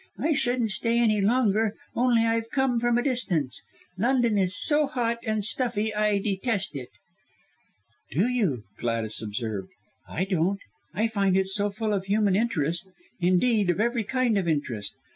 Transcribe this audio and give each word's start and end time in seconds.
I 0.17 0.33
shouldn't 0.33 0.71
stay 0.71 0.97
any 0.97 1.21
longer, 1.21 1.75
only 1.95 2.23
I've 2.25 2.49
come 2.49 2.79
from 2.79 2.97
a 2.97 3.03
distance. 3.03 3.61
London 3.99 4.35
is 4.35 4.57
so 4.59 4.87
hot 4.87 5.19
and 5.27 5.45
stuffy, 5.45 5.93
I 5.93 6.17
detest 6.17 6.75
it." 6.75 6.89
"Do 8.09 8.27
you?" 8.27 8.63
Gladys 8.79 9.21
observed. 9.21 9.69
"I 10.09 10.25
don't. 10.25 10.59
I 10.91 11.05
find 11.05 11.37
it 11.37 11.45
so 11.45 11.69
full 11.69 11.93
of 11.93 12.05
human 12.05 12.35
interest 12.35 12.89
indeed, 13.19 13.69
of 13.69 13.79
every 13.79 14.03
kind 14.03 14.39
of 14.39 14.47
interest. 14.47 14.95